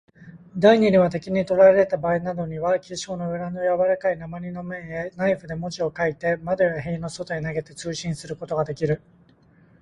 [0.59, 9.03] 第二には、敵にとらえられたばあいなどに、記章の裏のやわらかい鉛の面へ、ナイフで文字を書いて、窓や塀の外へ投げて、通信することができる。